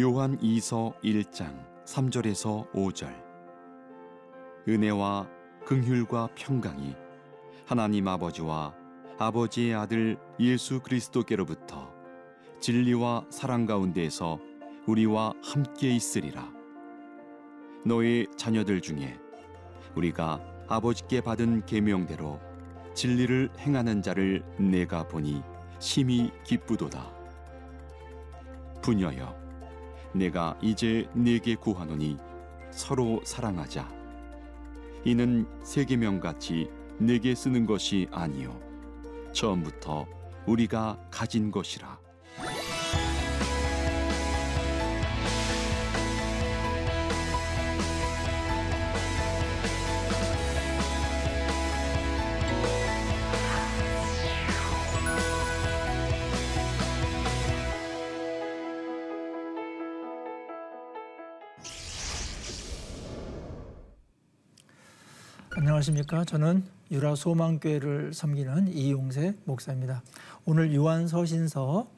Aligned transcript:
요한 0.00 0.38
2서 0.38 0.98
1장 1.02 1.62
3절에서 1.84 2.72
5절 2.72 3.12
은혜와 4.66 5.28
긍휼과 5.66 6.28
평강이 6.36 6.96
하나님 7.66 8.08
아버지와 8.08 8.74
아버지의 9.18 9.74
아들 9.74 10.16
예수 10.38 10.80
그리스도께로부터 10.80 11.92
진리와 12.60 13.26
사랑 13.28 13.66
가운데에서 13.66 14.38
우리와 14.86 15.34
함께 15.44 15.90
있으리라. 15.94 16.50
너의 17.84 18.26
자녀들 18.38 18.80
중에 18.80 19.18
우리가 19.96 20.40
아버지께 20.68 21.20
받은 21.20 21.66
계명대로 21.66 22.40
진리를 22.94 23.50
행하는 23.58 24.00
자를 24.00 24.42
내가 24.56 25.06
보니 25.06 25.42
심히 25.78 26.30
기쁘도다. 26.44 27.12
부녀여, 28.80 29.49
내가 30.12 30.58
이제 30.60 31.08
네게 31.14 31.56
구하노니 31.56 32.16
서로 32.70 33.20
사랑하자. 33.24 33.88
이는 35.04 35.46
세계명 35.64 36.20
같이 36.20 36.70
내게 36.98 37.34
쓰는 37.34 37.64
것이 37.64 38.06
아니요 38.10 38.60
처음부터 39.32 40.06
우리가 40.46 40.98
가진 41.10 41.50
것이라. 41.50 41.98
안녕하십니까. 65.80 66.26
저는 66.26 66.62
유라 66.90 67.14
소망교회를 67.14 68.12
섬기는 68.12 68.70
이용세 68.70 69.34
목사입니다. 69.46 70.02
오늘 70.44 70.74
요한서신서 70.74 71.90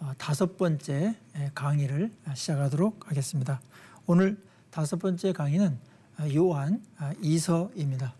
어, 0.00 0.12
다섯 0.18 0.58
번째 0.58 1.14
강의를 1.54 2.10
시작하도록 2.34 3.08
하겠습니다. 3.08 3.62
오늘 4.06 4.36
다섯 4.70 4.98
번째 4.98 5.32
강의는 5.32 5.78
요한 6.34 6.82
2서입니다. 7.22 8.12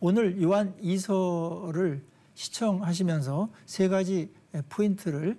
오늘 0.00 0.42
요한 0.42 0.74
2서를 0.82 2.00
시청하시면서 2.34 3.50
세 3.66 3.86
가지 3.88 4.32
포인트를 4.68 5.38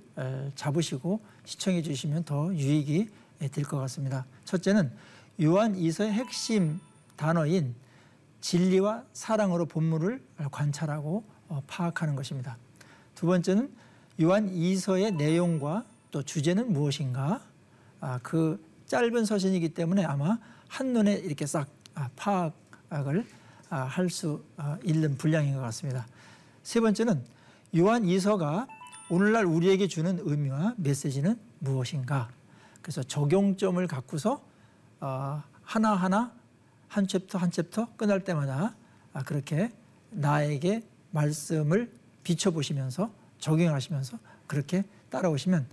잡으시고 0.55 1.19
시청해 1.43 1.81
주시면 1.81 2.23
더 2.23 2.53
유익이 2.53 3.09
될 3.51 3.65
것 3.65 3.77
같습니다. 3.79 4.25
첫째는 4.45 4.91
요한 5.39 5.75
이서의 5.75 6.11
핵심 6.11 6.79
단어인 7.15 7.75
진리와 8.41 9.03
사랑으로 9.13 9.65
본문을 9.67 10.21
관찰하고 10.51 11.23
어, 11.47 11.61
파악하는 11.67 12.15
것입니다. 12.15 12.57
두 13.15 13.27
번째는 13.27 13.71
요한 14.21 14.49
이서의 14.49 15.11
내용과 15.11 15.85
또 16.11 16.23
주제는 16.23 16.73
무엇인가? 16.73 17.41
아, 17.99 18.19
그 18.23 18.63
짧은 18.87 19.25
서신이기 19.25 19.73
때문에 19.73 20.03
아마 20.03 20.37
한눈에 20.67 21.13
이렇게 21.13 21.45
싹 21.45 21.67
아, 21.93 22.09
파악을 22.15 23.25
아, 23.69 23.81
할수 23.81 24.43
있는 24.83 25.17
분량인 25.17 25.53
것 25.53 25.61
같습니다. 25.61 26.07
세 26.63 26.79
번째는 26.79 27.23
요한 27.77 28.05
이서가 28.05 28.67
오늘날 29.09 29.45
우리에게 29.45 29.87
주는 29.87 30.19
의미와 30.21 30.75
메시지는 30.77 31.37
무엇인가? 31.59 32.29
그래서 32.81 33.03
적용점을 33.03 33.85
갖고서 33.87 34.33
어, 34.33 34.41
하나하나 35.63 36.31
한 36.87 37.07
챕터 37.07 37.37
한 37.37 37.51
챕터 37.51 37.95
끝날 37.95 38.23
때마다 38.23 38.75
아, 39.13 39.23
그렇게 39.23 39.71
나에게 40.11 40.83
말씀을 41.11 41.91
비춰보시면서 42.23 43.11
적용하시면서 43.39 44.17
그렇게 44.47 44.83
따라오시면 45.09 45.67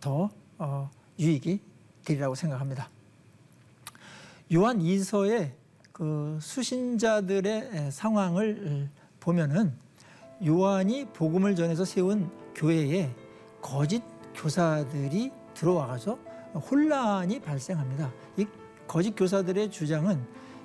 더 0.00 0.30
어, 0.58 0.90
유익이 1.18 1.60
되리라고 2.04 2.34
생각합니다. 2.34 2.88
요한 4.52 4.80
이서의 4.80 5.54
그 5.92 6.38
수신자들의 6.40 7.92
상황을 7.92 8.88
보면은 9.20 9.72
요한이 10.44 11.06
복음을 11.12 11.54
전해서 11.54 11.84
세운 11.84 12.30
교회에 12.54 13.14
거짓 13.60 14.02
교사들이 14.34 15.30
들어와가서 15.54 16.18
혼란이 16.54 17.40
발생합니다. 17.40 18.10
이 18.38 18.46
거짓 18.90 19.14
교사들의 19.14 19.70
주장은 19.70 20.20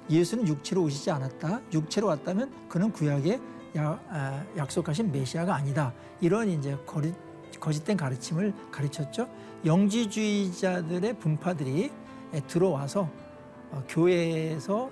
예수는 0.09 0.47
육체로 0.47 0.81
오시지 0.81 1.11
않았다. 1.11 1.61
육체로 1.71 2.07
왔다면 2.07 2.51
그는 2.67 2.91
구약에 2.91 3.39
아, 3.77 4.43
약속하신 4.57 5.11
메시아가 5.11 5.53
아니다. 5.53 5.93
이런 6.21 6.49
이제 6.49 6.75
거짓, 6.87 7.13
거짓된 7.59 7.95
가르침을 7.95 8.51
가르쳤죠. 8.71 9.29
영지주의자들의 9.63 11.19
분파들이 11.19 11.91
들어와서 12.47 13.11
어, 13.69 13.83
교회에서 13.87 14.89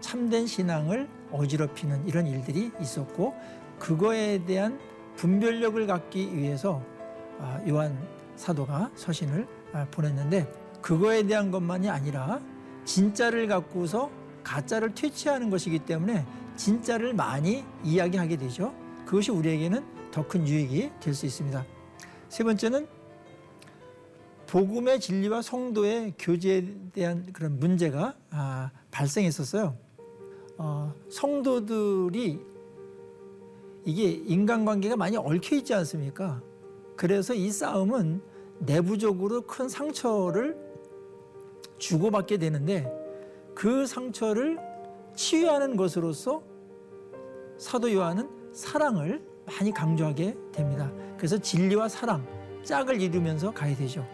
참된 0.00 0.46
신앙을 0.46 1.06
어지럽히는 1.32 2.08
이런 2.08 2.26
일들이 2.26 2.72
있었고 2.80 3.34
그거에 3.78 4.42
대한 4.46 4.80
분별력을 5.16 5.86
갖기 5.86 6.34
위해서 6.34 6.82
아, 7.40 7.60
요한 7.68 7.98
사도가 8.36 8.90
서신을 8.94 9.46
아, 9.74 9.86
보냈는데 9.90 10.50
그거에 10.80 11.24
대한 11.24 11.50
것만이 11.50 11.90
아니라 11.90 12.40
진짜를 12.84 13.46
갖고서 13.46 14.10
가짜를 14.42 14.94
퇴치하는 14.94 15.50
것이기 15.50 15.80
때문에 15.80 16.24
진짜를 16.56 17.14
많이 17.14 17.64
이야기하게 17.84 18.36
되죠. 18.36 18.74
그것이 19.06 19.30
우리에게는 19.30 19.84
더 20.10 20.26
큰 20.26 20.46
유익이 20.46 20.90
될 21.00 21.14
수 21.14 21.26
있습니다. 21.26 21.64
세 22.28 22.44
번째는 22.44 22.86
복음의 24.48 24.98
진리와 25.00 25.42
성도의 25.42 26.14
교제에 26.18 26.64
대한 26.92 27.32
그런 27.32 27.58
문제가 27.60 28.16
아, 28.30 28.70
발생했었어요. 28.90 29.76
어, 30.58 30.92
성도들이 31.08 32.40
이게 33.84 34.10
인간관계가 34.10 34.96
많이 34.96 35.16
얽혀 35.16 35.56
있지 35.56 35.72
않습니까? 35.74 36.42
그래서 36.96 37.32
이 37.32 37.50
싸움은 37.50 38.20
내부적으로 38.58 39.42
큰 39.42 39.68
상처를 39.68 40.56
주고받게 41.80 42.36
되는데 42.38 42.88
그 43.54 43.86
상처를 43.86 44.58
치유하는 45.16 45.76
것으로서 45.76 46.42
사도 47.58 47.92
요한은 47.92 48.30
사랑을 48.52 49.22
많이 49.44 49.72
강조하게 49.72 50.36
됩니다. 50.52 50.92
그래서 51.16 51.36
진리와 51.36 51.88
사랑, 51.88 52.24
짝을 52.62 53.00
이루면서 53.00 53.50
가야 53.50 53.74
되죠. 53.74 54.06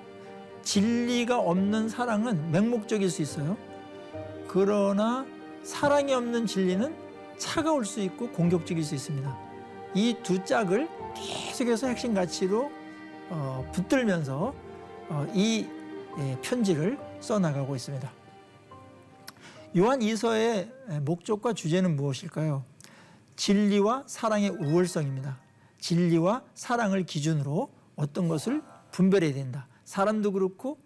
진리가 0.63 1.39
없는 1.39 1.89
사랑은 1.89 2.51
맹목적일 2.51 3.11
수 3.11 3.21
있어요. 3.23 3.57
그러나 4.49 5.27
사랑이 5.63 6.15
없는 6.15 6.47
진리는 6.47 6.95
차가울 7.37 7.85
수 7.85 8.01
있고 8.01 8.31
공격적일 8.31 8.83
수 8.83 8.95
있습니다. 8.95 9.39
이 9.95 10.17
두 10.23 10.43
짝을 10.45 10.89
계속해서 11.15 11.89
핵심 11.89 12.15
가치로 12.15 12.71
어, 13.31 13.69
붙들면서 13.73 14.55
어, 15.09 15.27
이 15.35 15.67
예, 16.19 16.39
편지를 16.41 16.99
써나가고 17.21 17.77
있습니다. 17.77 18.13
요한 19.79 20.01
이서의 20.03 20.73
목적과 21.03 21.53
주제는 21.53 21.97
무엇일까요? 21.97 22.65
진리와 23.37 24.05
사랑의 24.07 24.51
우월성입니다. 24.51 25.39
진리와 25.79 26.43
사랑을 26.55 27.05
기준으로 27.05 27.71
어떤 27.95 28.29
것을 28.29 28.63
분별해야 28.91 29.35
된다. 29.35 29.69
사람도 29.85 30.33
그렇고 30.33 30.79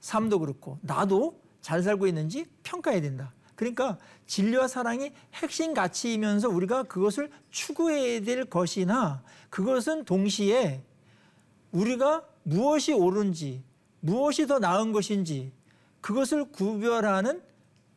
삶도 0.00 0.38
그렇고 0.40 0.78
나도 0.82 1.40
잘 1.60 1.82
살고 1.82 2.06
있는지 2.06 2.46
평가해야 2.62 3.00
된다. 3.00 3.32
그러니까 3.54 3.98
진리와 4.26 4.68
사랑이 4.68 5.12
핵심 5.32 5.72
가치이면서 5.72 6.48
우리가 6.48 6.82
그것을 6.82 7.30
추구해야 7.50 8.20
될 8.20 8.44
것이나 8.44 9.22
그것은 9.48 10.04
동시에 10.04 10.82
우리가 11.72 12.24
무엇이 12.42 12.92
옳은지 12.92 13.64
무엇이 14.00 14.46
더 14.46 14.58
나은 14.58 14.92
것인지 14.92 15.52
그것을 16.04 16.44
구별하는 16.52 17.40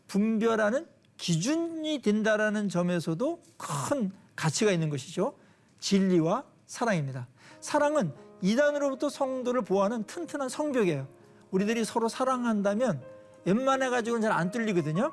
분별하는 0.07 0.87
기준이 1.17 2.01
된다라는 2.01 2.69
점에서도 2.69 3.43
큰 3.57 4.11
가치가 4.33 4.71
있는 4.71 4.89
것이죠. 4.89 5.35
진리와 5.79 6.45
사랑입니다. 6.67 7.27
사랑은 7.59 8.13
이단으로부터 8.41 9.09
성도를 9.09 9.63
보호하는 9.63 10.05
튼튼한 10.05 10.47
성벽이에요. 10.47 11.05
우리들이 11.51 11.83
서로 11.83 12.07
사랑한다면 12.07 13.03
웬만해 13.43 13.89
가지고는 13.89 14.21
잘 14.21 14.31
안 14.31 14.51
뚫리거든요. 14.51 15.11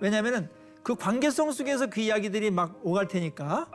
왜냐하면 0.00 0.50
그 0.82 0.96
관계성 0.96 1.52
속에서 1.52 1.86
그 1.86 2.00
이야기들이 2.00 2.50
막 2.50 2.80
오갈 2.82 3.06
테니까. 3.06 3.70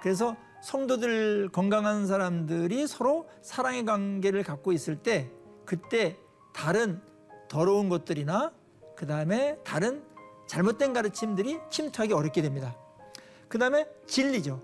그래서 0.00 0.38
성도들 0.62 1.50
건강한 1.52 2.06
사람들이 2.06 2.86
서로 2.86 3.28
사랑의 3.42 3.84
관계를 3.84 4.42
갖고 4.42 4.72
있을 4.72 4.96
때 4.96 5.30
그때 5.66 6.16
다른 6.54 7.02
더러운 7.48 7.88
것들이나 7.88 8.52
그 8.94 9.06
다음에 9.06 9.58
다른 9.64 10.02
잘못된 10.46 10.92
가르침들이 10.92 11.58
침투하기 11.70 12.12
어렵게 12.12 12.42
됩니다. 12.42 12.76
그 13.48 13.58
다음에 13.58 13.86
진리죠. 14.06 14.62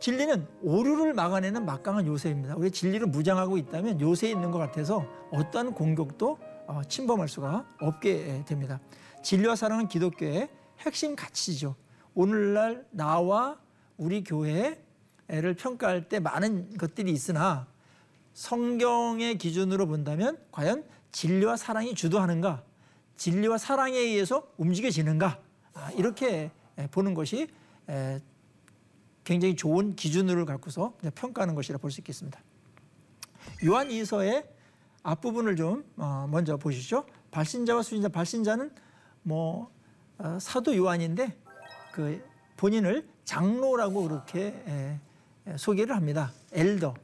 진리는 0.00 0.46
오류를 0.62 1.12
막아내는 1.12 1.64
막강한 1.66 2.06
요새입니다. 2.06 2.54
우리 2.56 2.70
진리를 2.70 3.04
무장하고 3.08 3.58
있다면 3.58 4.00
요새에 4.00 4.30
있는 4.30 4.50
것 4.50 4.58
같아서 4.58 5.04
어떠한 5.32 5.74
공격도 5.74 6.38
어, 6.68 6.82
침범할 6.88 7.28
수가 7.28 7.66
없게 7.80 8.44
됩니다. 8.46 8.78
진리와 9.22 9.56
사랑은 9.56 9.88
기독교의 9.88 10.48
핵심 10.80 11.16
가치죠. 11.16 11.74
오늘날 12.14 12.86
나와 12.90 13.58
우리 13.96 14.22
교회를 14.22 15.54
평가할 15.58 16.08
때 16.08 16.20
많은 16.20 16.76
것들이 16.76 17.10
있으나 17.10 17.66
성경의 18.34 19.38
기준으로 19.38 19.86
본다면 19.86 20.38
과연 20.52 20.84
진리와 21.12 21.56
사랑이 21.56 21.94
주도하는가? 21.94 22.62
진리와 23.16 23.58
사랑에 23.58 23.96
의해서 23.98 24.48
움직여지는가? 24.56 25.40
아, 25.74 25.90
이렇게 25.92 26.50
보는 26.90 27.14
것이 27.14 27.48
굉장히 29.24 29.56
좋은 29.56 29.96
기준을 29.96 30.44
갖고서 30.46 30.94
평가하는 31.14 31.54
것이라 31.54 31.78
볼 31.78 31.90
수 31.90 32.00
있겠습니다. 32.00 32.40
요한 33.64 33.90
이서의 33.90 34.48
앞부분을 35.02 35.56
좀 35.56 35.84
어, 35.96 36.26
먼저 36.30 36.56
보시죠. 36.56 37.06
발신자와 37.30 37.82
수신자, 37.82 38.08
발신자는 38.08 38.70
뭐 39.22 39.70
어, 40.18 40.38
사도 40.40 40.76
요한인데 40.76 41.36
그 41.92 42.22
본인을 42.56 43.08
장로라고 43.24 44.02
그렇게 44.08 44.98
소개를 45.56 45.94
합니다. 45.94 46.32
엘더. 46.52 46.94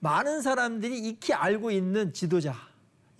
많은 0.00 0.42
사람들이 0.42 0.98
익히 1.08 1.32
알고 1.32 1.70
있는 1.70 2.12
지도자, 2.12 2.54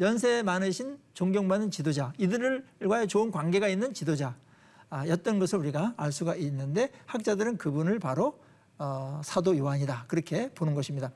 연세 0.01 0.43
많으신 0.43 0.99
존경받는 1.15 1.71
지도자, 1.71 2.13
이들과의 2.19 3.09
좋은 3.09 3.31
관계가 3.31 3.69
있는 3.69 3.95
지도자, 3.95 4.37
아, 4.91 5.09
였던 5.09 5.39
것을 5.39 5.59
우리가 5.59 5.95
알 5.97 6.13
수가 6.13 6.37
있는데 6.37 6.91
학자들은 7.07 7.57
그분을 7.57 7.99
바로 7.99 8.39
어, 8.79 9.21
사도 9.25 9.57
요한이다 9.57 10.05
그렇게 10.07 10.51
보는 10.51 10.75
것입니다. 10.75 11.11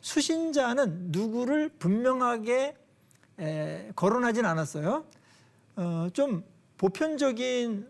수신자는 0.00 1.08
누구를 1.10 1.68
분명하게 1.70 2.76
에, 3.40 3.92
거론하진 3.96 4.44
않았어요. 4.46 5.04
어, 5.76 6.08
좀 6.12 6.44
보편적인 6.78 7.88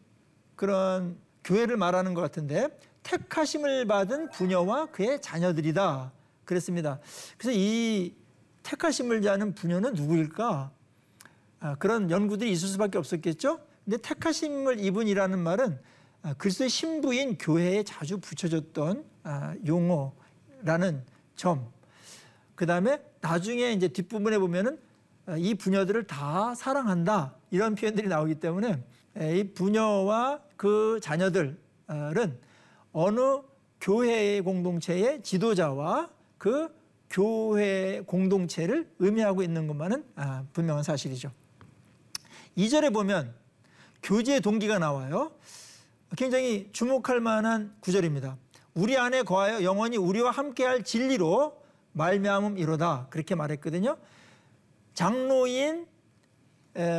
그런 0.56 1.18
교회를 1.44 1.76
말하는 1.76 2.14
것 2.14 2.22
같은데 2.22 2.68
택하심을 3.02 3.86
받은 3.86 4.30
부녀와 4.30 4.86
그의 4.86 5.20
자녀들이다 5.20 6.12
그랬습니다. 6.44 6.98
그래서 7.36 7.58
이 7.58 8.14
택하심을 8.62 9.22
자는 9.22 9.54
부녀는 9.54 9.94
누구일까? 9.94 10.70
아, 11.60 11.74
그런 11.76 12.10
연구들이 12.10 12.50
있을 12.50 12.68
수밖에 12.68 12.98
없었겠죠. 12.98 13.60
근데 13.84 13.96
택하심을 13.98 14.80
입은이라는 14.80 15.38
말은 15.38 15.78
아, 16.22 16.34
그리스도의 16.34 16.70
신부인 16.70 17.38
교회에 17.38 17.82
자주 17.82 18.18
붙여졌던 18.18 19.04
아, 19.22 19.54
용어라는 19.66 21.02
점. 21.36 21.70
그 22.54 22.66
다음에 22.66 23.02
나중에 23.20 23.72
이제 23.72 23.88
뒷부분에 23.88 24.38
보면은 24.38 24.78
아, 25.26 25.36
이 25.36 25.54
부녀들을 25.54 26.04
다 26.04 26.54
사랑한다 26.54 27.34
이런 27.50 27.74
표현들이 27.74 28.08
나오기 28.08 28.36
때문에 28.36 28.82
이 29.18 29.50
부녀와 29.54 30.40
그 30.56 31.00
자녀들은 31.02 31.58
어느 32.92 33.20
교회의 33.80 34.42
공동체의 34.42 35.22
지도자와 35.22 36.08
그 36.38 36.72
교회 37.10 38.02
공동체를 38.06 38.88
의미하고 39.00 39.42
있는 39.42 39.66
것만은 39.66 40.04
분명한 40.52 40.84
사실이죠. 40.84 41.32
2절에 42.56 42.92
보면 42.94 43.34
교제의 44.02 44.40
동기가 44.40 44.78
나와요. 44.78 45.32
굉장히 46.16 46.70
주목할 46.72 47.20
만한 47.20 47.74
구절입니다. 47.80 48.38
우리 48.74 48.96
안에 48.96 49.22
거하여 49.22 49.64
영원히 49.64 49.96
우리와 49.96 50.30
함께할 50.30 50.84
진리로 50.84 51.60
말미암음이로다 51.92 53.08
그렇게 53.10 53.34
말했거든요. 53.34 53.96
장로인 54.94 55.86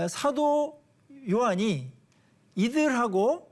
사도 0.10 0.84
요한이 1.30 1.92
이들하고 2.56 3.50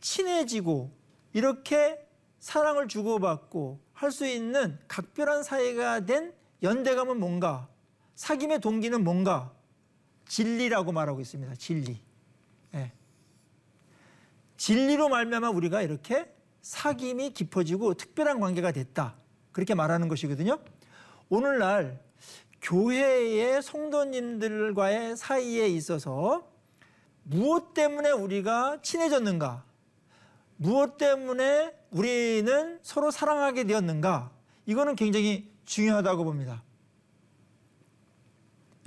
친해지고 0.00 0.90
이렇게 1.32 1.98
사랑을 2.38 2.86
주고받고 2.88 3.80
할 3.98 4.12
수 4.12 4.26
있는 4.26 4.78
각별한 4.86 5.42
사이가 5.42 6.06
된 6.06 6.32
연대감은 6.62 7.18
뭔가? 7.18 7.68
사귐의 8.14 8.60
동기는 8.60 9.02
뭔가? 9.02 9.52
진리라고 10.28 10.92
말하고 10.92 11.20
있습니다. 11.20 11.56
진리. 11.56 12.00
네. 12.70 12.92
진리로 14.56 15.08
말미암아 15.08 15.50
우리가 15.50 15.82
이렇게 15.82 16.32
사귐이 16.62 17.34
깊어지고 17.34 17.94
특별한 17.94 18.38
관계가 18.38 18.70
됐다. 18.70 19.16
그렇게 19.50 19.74
말하는 19.74 20.06
것이거든요. 20.06 20.60
오늘날 21.28 22.00
교회의 22.62 23.60
성도님들과의 23.62 25.16
사이에 25.16 25.66
있어서 25.66 26.48
무엇 27.24 27.74
때문에 27.74 28.12
우리가 28.12 28.78
친해졌는가? 28.80 29.64
무엇 30.56 30.98
때문에 30.98 31.77
우리는 31.90 32.78
서로 32.82 33.10
사랑하게 33.10 33.64
되었는가? 33.64 34.30
이거는 34.66 34.96
굉장히 34.96 35.50
중요하다고 35.64 36.24
봅니다. 36.24 36.62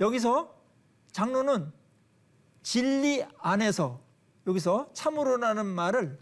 여기서 0.00 0.54
장로는 1.12 1.72
진리 2.62 3.24
안에서 3.38 4.00
여기서 4.46 4.90
참으로라는 4.92 5.66
말을 5.66 6.18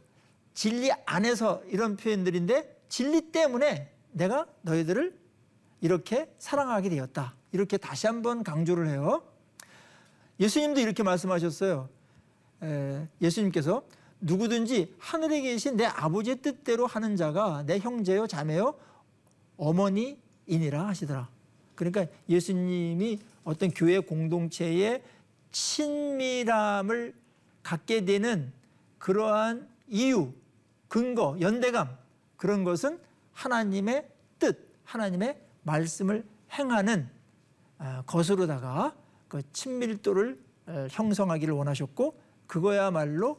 진리 0.55 0.91
안에서 1.07 1.63
이런 1.67 1.97
표현들인데 1.97 2.83
진리 2.89 3.31
때문에 3.31 3.93
내가 4.13 4.47
너희들을 4.63 5.19
이렇게 5.81 6.35
사랑하게 6.39 6.91
되었다. 6.91 7.35
이렇게 7.53 7.77
다시 7.77 8.07
한번 8.07 8.43
강조를 8.43 8.89
해요. 8.89 9.23
예수님도 10.39 10.81
이렇게 10.81 11.03
말씀하셨어요. 11.03 11.89
예수님께서 13.21 13.83
누구든지 14.21 14.95
하늘에 14.99 15.41
계신 15.41 15.77
내 15.77 15.85
아버지의 15.85 16.43
뜻대로 16.43 16.87
하는 16.87 17.17
자가 17.17 17.65
내 17.67 17.79
형제요 17.79 18.27
자매요 18.27 18.75
어머니이니라 19.57 20.87
하시더라. 20.89 21.29
그러니까 21.75 22.07
예수님이 22.29 23.19
어떤 23.45 23.71
교회 23.71 23.99
공동체의 23.99 25.03
친밀함을 25.51 27.15
갖게 27.63 28.05
되는 28.05 28.53
그러한 28.99 29.69
이유, 29.89 30.33
근거, 30.89 31.37
연대감 31.41 31.97
그런 32.37 32.65
것은 32.65 32.99
하나님의 33.33 34.09
뜻, 34.39 34.69
하나님의 34.85 35.41
말씀을 35.63 36.25
행하는 36.53 37.09
아, 37.79 38.03
것으로다가 38.07 38.95
그 39.29 39.43
친밀도를 39.53 40.39
형성하기를 40.91 41.55
원하셨고 41.55 42.21
그거야말로 42.47 43.39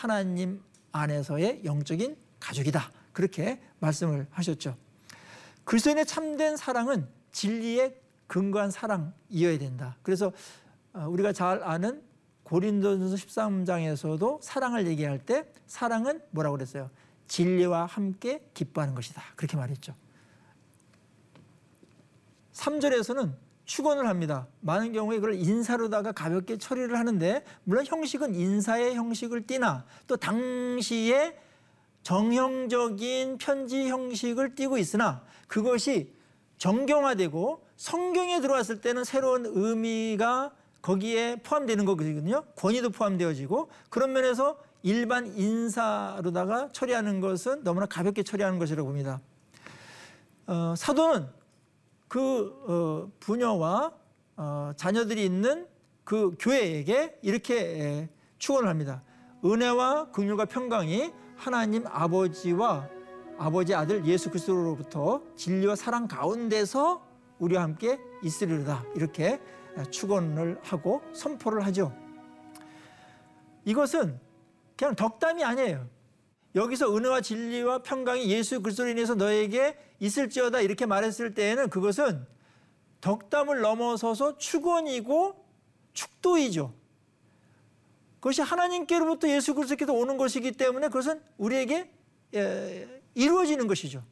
하나님 0.00 0.62
안에서의 0.92 1.62
영적인 1.66 2.16
가족이다. 2.40 2.90
그렇게 3.12 3.60
말씀을 3.80 4.26
하셨죠. 4.30 4.74
그리스도인의 5.64 6.06
참된 6.06 6.56
사랑은 6.56 7.06
진리에 7.32 8.00
근거한 8.26 8.70
사랑이어야 8.70 9.58
된다. 9.58 9.98
그래서 10.02 10.32
어, 10.94 11.06
우리가 11.06 11.34
잘 11.34 11.62
아는 11.62 12.02
고린도전서 12.44 13.14
13장에서도 13.14 14.40
사랑을 14.40 14.86
얘기할 14.86 15.18
때 15.18 15.52
사랑은 15.66 16.22
뭐라고 16.30 16.56
그랬어요? 16.56 16.90
진리와 17.28 17.84
함께 17.84 18.42
기뻐하는 18.54 18.94
것이다. 18.94 19.22
그렇게 19.36 19.58
말했죠. 19.58 19.94
3절에서는 22.54 23.34
축원을 23.70 24.08
합니다. 24.08 24.48
많은 24.62 24.92
경우에 24.92 25.20
그걸 25.20 25.34
인사로다가 25.34 26.10
가볍게 26.10 26.58
처리를 26.58 26.98
하는데 26.98 27.44
물론 27.62 27.86
형식은 27.86 28.34
인사의 28.34 28.96
형식을 28.96 29.46
띠나 29.46 29.84
또 30.08 30.16
당시에 30.16 31.38
정형적인 32.02 33.38
편지 33.38 33.88
형식을 33.88 34.56
띠고 34.56 34.76
있으나 34.76 35.22
그것이 35.46 36.12
정경화되고 36.58 37.64
성경에 37.76 38.40
들어왔을 38.40 38.80
때는 38.80 39.04
새로운 39.04 39.46
의미가 39.46 40.50
거기에 40.82 41.36
포함되는 41.36 41.84
거거든요. 41.84 42.42
권위도 42.56 42.90
포함되어지고 42.90 43.70
그런 43.88 44.12
면에서 44.12 44.58
일반 44.82 45.28
인사로다가 45.28 46.70
처리하는 46.72 47.20
것은 47.20 47.62
너무나 47.62 47.86
가볍게 47.86 48.24
처리하는 48.24 48.58
것이라고 48.58 48.88
봅니다. 48.88 49.20
어, 50.48 50.74
사도는 50.76 51.39
그 52.10 52.52
어, 52.66 53.12
부녀와 53.20 53.92
어, 54.36 54.72
자녀들이 54.74 55.24
있는 55.24 55.68
그 56.02 56.34
교회에게 56.40 57.20
이렇게 57.22 58.08
축원을 58.38 58.68
합니다. 58.68 59.04
은혜와 59.44 60.10
긍휼과 60.10 60.46
평강이 60.46 61.12
하나님 61.36 61.86
아버지와 61.86 62.88
아버지 63.38 63.76
아들 63.76 64.04
예수 64.06 64.28
그리스도로부터 64.28 65.22
진리와 65.36 65.76
사랑 65.76 66.08
가운데서 66.08 67.00
우리와 67.38 67.62
함께 67.62 68.00
있으리로다 68.24 68.84
이렇게 68.96 69.40
축원을 69.90 70.58
하고 70.64 71.02
선포를 71.12 71.64
하죠. 71.66 71.94
이것은 73.64 74.18
그냥 74.76 74.96
덕담이 74.96 75.44
아니에요. 75.44 75.86
여기서 76.54 76.96
은혜와 76.96 77.20
진리와 77.20 77.82
평강이 77.82 78.28
예수 78.30 78.60
그리스도로 78.60 78.88
인해서 78.88 79.14
너에게 79.14 79.76
있을지어다 80.00 80.60
이렇게 80.60 80.86
말했을 80.86 81.34
때에는 81.34 81.70
그것은 81.70 82.26
덕담을 83.00 83.60
넘어서서 83.60 84.38
축원이고 84.38 85.44
축도이죠. 85.92 86.74
그것이 88.16 88.42
하나님께로부터 88.42 89.28
예수 89.28 89.54
그리스도께서 89.54 89.92
오는 89.92 90.16
것이기 90.16 90.52
때문에 90.52 90.88
그것은 90.88 91.22
우리에게 91.38 91.90
예, 92.34 93.02
이루어지는 93.14 93.66
것이죠. 93.66 94.02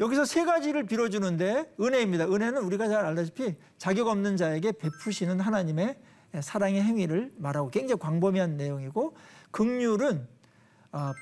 여기서 0.00 0.24
세 0.24 0.44
가지를 0.44 0.84
빌어주는데 0.84 1.74
은혜입니다. 1.80 2.26
은혜는 2.26 2.62
우리가 2.62 2.88
잘 2.88 3.04
알다시피 3.04 3.54
자격 3.78 4.08
없는 4.08 4.36
자에게 4.36 4.72
베푸시는 4.72 5.40
하나님의 5.40 5.96
사랑의 6.40 6.82
행위를 6.82 7.32
말하고 7.36 7.70
굉장히 7.70 8.00
광범위한 8.00 8.56
내용이고 8.56 9.14
아, 9.16 10.33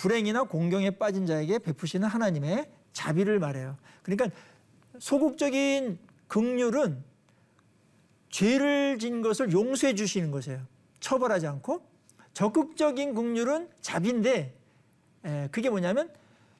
불행이나 0.00 0.44
공경에 0.44 0.90
빠진 0.90 1.26
자에게 1.26 1.58
베푸시는 1.58 2.08
하나님의 2.08 2.70
자비를 2.92 3.38
말해요. 3.38 3.76
그러니까 4.02 4.28
소극적인 4.98 5.98
극률은 6.28 7.02
죄를 8.28 8.98
진 8.98 9.22
것을 9.22 9.52
용서해 9.52 9.94
주시는 9.94 10.30
것이에요. 10.30 10.66
처벌하지 11.00 11.46
않고 11.46 11.82
적극적인 12.34 13.14
극률은 13.14 13.68
자비인데 13.80 14.54
그게 15.50 15.70
뭐냐면 15.70 16.10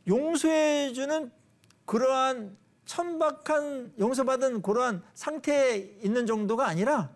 용서해 0.07 0.93
주는 0.93 1.31
그러한 1.87 2.57
천박한 2.85 3.95
용서받은 3.99 4.63
그러한 4.63 5.03
상태에 5.15 5.99
있는 6.03 6.27
정도가 6.27 6.67
아니라 6.67 7.11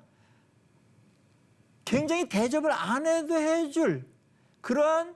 굉장히 1.84 2.28
대접을 2.28 2.70
안 2.72 3.06
해도 3.06 3.34
해줄 3.34 4.06
그러한 4.60 5.14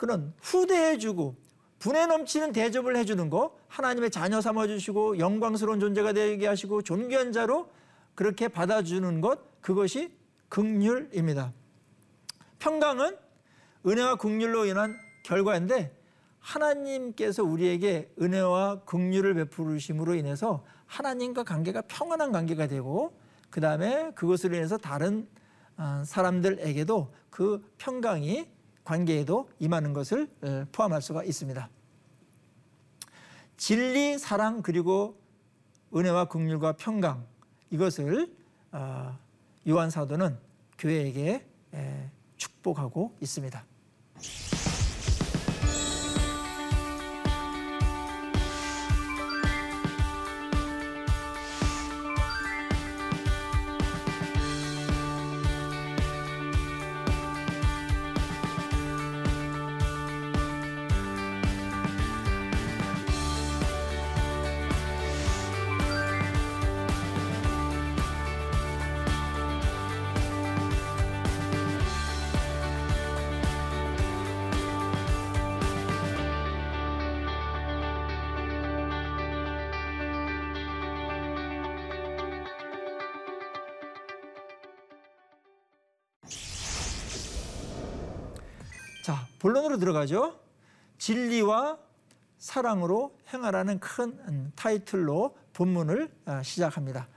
그런 0.00 0.32
후대해주고 0.40 1.36
분에 1.78 2.06
넘치는 2.06 2.52
대접을 2.52 2.96
해주는 2.96 3.28
거 3.28 3.54
하나님의 3.68 4.10
자녀 4.10 4.40
삼아주시고 4.40 5.18
영광스러운 5.18 5.78
존재가 5.78 6.14
되게 6.14 6.46
하시고 6.46 6.80
존귀한 6.80 7.32
자로 7.32 7.68
그렇게 8.14 8.48
받아주는 8.48 9.20
것 9.20 9.60
그것이 9.60 10.10
극률입니다. 10.48 11.52
평강은 12.60 13.14
은혜와 13.86 14.16
극률로 14.16 14.64
인한 14.64 14.96
결과인데 15.22 15.94
하나님께서 16.38 17.44
우리에게 17.44 18.10
은혜와 18.22 18.84
긍휼을 18.86 19.34
베푸심으로 19.34 20.14
인해서 20.14 20.64
하나님과 20.86 21.42
관계가 21.42 21.82
평안한 21.82 22.32
관계가 22.32 22.68
되고 22.68 23.14
그 23.50 23.60
다음에 23.60 24.12
그것으로 24.14 24.56
인해서 24.56 24.78
다른 24.78 25.28
아, 25.76 26.02
사람들에게도 26.06 27.12
그 27.28 27.62
평강이 27.76 28.59
관계에도 28.84 29.48
임하는 29.58 29.92
것을 29.92 30.28
포함할 30.72 31.02
수가 31.02 31.24
있습니다. 31.24 31.68
진리, 33.56 34.18
사랑 34.18 34.62
그리고 34.62 35.20
은혜와 35.94 36.26
긍휼과 36.26 36.76
평강 36.76 37.26
이것을 37.70 38.34
아, 38.72 39.18
요한 39.68 39.90
사도는 39.90 40.38
교회에게 40.78 41.46
축복하고 42.36 43.14
있습니다. 43.20 43.64
본론으로 89.40 89.78
들어가죠. 89.78 90.38
진리와 90.98 91.78
사랑으로 92.38 93.18
행하라는 93.32 93.80
큰 93.80 94.18
음, 94.28 94.52
타이틀로 94.54 95.36
본문을 95.54 96.08
아, 96.26 96.42
시작합니다. 96.42 97.08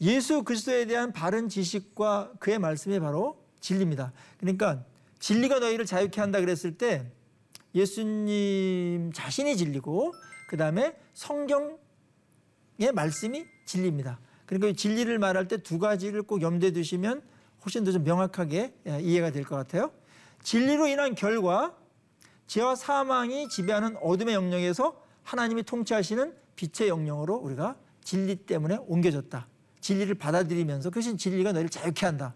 예수 0.00 0.42
그리스도에 0.44 0.86
대한 0.86 1.12
바른 1.12 1.48
지식과 1.48 2.34
그의 2.38 2.58
말씀이 2.58 2.98
바로 3.00 3.42
진리입니다. 3.60 4.12
그러니까 4.38 4.84
진리가 5.18 5.58
너희를 5.60 5.86
자유케 5.86 6.20
한다 6.20 6.40
그랬을 6.40 6.76
때 6.76 7.10
예수님 7.74 9.12
자신이 9.14 9.56
진리고 9.56 10.12
그 10.48 10.56
다음에 10.56 10.94
성경의 11.14 11.78
말씀이 12.94 13.46
진리입니다. 13.66 14.18
그러니까 14.46 14.76
진리를 14.76 15.18
말할 15.18 15.48
때 15.48 15.56
두 15.58 15.78
가지를 15.78 16.22
꼭 16.22 16.42
염두에 16.42 16.72
두시면 16.72 17.22
훨씬 17.64 17.84
더 17.84 17.92
좀 17.92 18.02
명확하게 18.04 18.74
예, 18.88 19.00
이해가 19.00 19.30
될 19.30 19.44
것 19.44 19.56
같아요. 19.56 19.90
진리로 20.42 20.86
인한 20.86 21.14
결과 21.14 21.76
죄와 22.46 22.74
사망이 22.74 23.48
지배하는 23.48 23.96
어둠의 24.02 24.34
영역에서 24.34 25.00
하나님이 25.22 25.62
통치하시는 25.62 26.34
빛의 26.56 26.88
영역으로 26.88 27.36
우리가 27.36 27.76
진리 28.02 28.36
때문에 28.36 28.78
옮겨졌다. 28.86 29.46
진리를 29.80 30.14
받아들이면서 30.16 30.90
그것이 30.90 31.16
진리가 31.16 31.52
너희를 31.52 31.70
자유케 31.70 32.06
한다. 32.06 32.34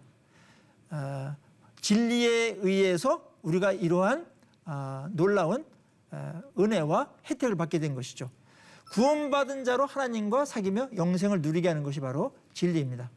어, 0.91 1.37
진리에 1.81 2.57
의해서 2.61 3.33
우리가 3.43 3.73
이러한 3.73 4.27
어, 4.65 5.07
놀라운 5.11 5.65
어, 6.11 6.43
은혜와 6.59 7.13
혜택을 7.29 7.57
받게 7.57 7.79
된 7.79 7.95
것이죠. 7.95 8.31
구원받은 8.93 9.65
자로 9.65 9.85
하나님과 9.85 10.45
사귀며 10.45 10.91
영생을 10.97 11.43
누리게 11.43 11.69
하는 11.69 11.83
것이 11.83 12.01
바로 12.01 12.37
진리입니다. 12.55 13.11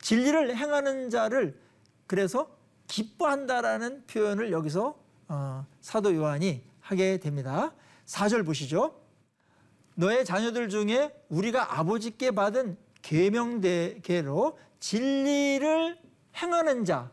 진리를 0.00 0.56
행하는 0.56 1.10
자를 1.10 1.58
그래서 2.06 2.50
기뻐한다라는 2.86 4.06
표현을 4.06 4.52
여기서 4.52 4.98
어, 5.28 5.66
사도 5.80 6.14
요한이 6.14 6.62
하게 6.80 7.18
됩니다. 7.18 7.72
4절 8.06 8.44
보시죠. 8.44 9.00
너의 9.94 10.24
자녀들 10.24 10.68
중에 10.68 11.14
우리가 11.28 11.78
아버지께 11.78 12.32
받은 12.32 12.76
계명대로 13.02 14.58
진리를 14.80 15.98
행하는 16.36 16.84
자 16.84 17.10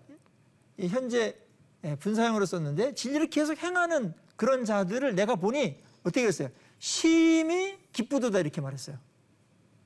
현재 0.80 1.38
예, 1.84 1.96
분사형으로 1.96 2.46
썼는데 2.46 2.94
진리를 2.94 3.30
계속 3.30 3.58
행하는 3.58 4.14
그런 4.36 4.66
자들을 4.66 5.16
내가 5.16 5.36
보니 5.36 5.78
어떻게 6.04 6.26
했어요? 6.26 6.50
심히 6.78 7.78
기쁘도다 7.92 8.40
이렇게 8.40 8.62
말했어요. 8.62 8.98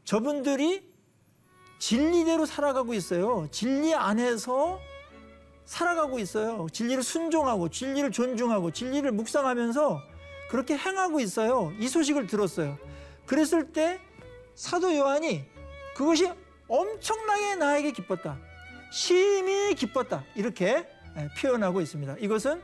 저분들이 0.03 0.91
진리대로 1.79 2.45
살아가고 2.45 2.93
있어요. 2.93 3.47
진리 3.51 3.93
안에서 3.93 4.79
살아가고 5.65 6.19
있어요. 6.19 6.67
진리를 6.71 7.03
순종하고 7.03 7.69
진리를 7.69 8.11
존중하고 8.11 8.71
진리를 8.71 9.11
묵상하면서 9.11 10.01
그렇게 10.49 10.77
행하고 10.77 11.19
있어요. 11.19 11.73
이 11.79 11.87
소식을 11.87 12.27
들었어요. 12.27 12.77
그랬을 13.25 13.71
때 13.71 13.99
사도 14.55 14.95
요한이 14.95 15.45
그것이 15.95 16.31
엄청나게 16.67 17.55
나에게 17.55 17.91
기뻤다. 17.91 18.37
심히 18.91 19.73
기뻤다. 19.75 20.23
이렇게 20.35 20.87
예, 21.17 21.29
표현하고 21.37 21.81
있습니다. 21.81 22.17
이것은 22.19 22.61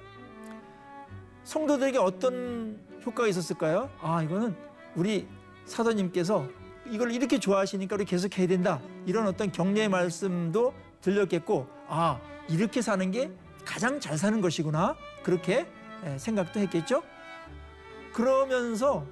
성도들에게 1.44 1.98
어떤 1.98 2.80
효과가 3.06 3.28
있었을까요? 3.28 3.90
아, 4.02 4.22
이거는 4.22 4.56
우리 4.96 5.28
사도님께서 5.66 6.48
이걸 6.90 7.12
이렇게 7.12 7.40
좋아하시니까 7.40 7.96
우리 7.96 8.06
계속 8.06 8.38
해야 8.38 8.48
된다. 8.48 8.82
이런 9.06 9.28
어떤 9.28 9.52
격려의 9.52 9.90
말씀도 9.90 10.74
들렸겠고, 11.02 11.68
아, 11.88 12.20
이렇게 12.50 12.82
사는 12.82 13.12
게 13.12 13.32
가장 13.66 14.00
잘 14.00 14.18
사는 14.18 14.42
것이구나. 14.42 14.96
그렇게 15.24 15.68
생각도 16.18 16.60
했겠죠. 16.62 17.04
그러면서 18.14 19.06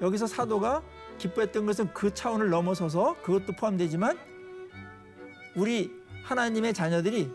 여기서 0.00 0.26
사도가 0.26 0.82
기뻐했던 1.18 1.66
것은 1.66 1.92
그 1.92 2.12
차원을 2.12 2.50
넘어서서 2.50 3.20
그것도 3.22 3.54
포함되지만 3.54 4.18
우리 5.56 5.92
하나님의 6.24 6.74
자녀들이 6.74 7.30